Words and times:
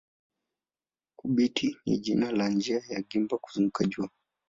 Obiti 1.23 1.77
ni 1.85 1.97
jina 1.97 2.31
la 2.31 2.49
njia 2.49 2.83
ya 2.89 3.01
gimba 3.01 3.37
kuzunguka 3.37 3.85
jua. 3.85 4.09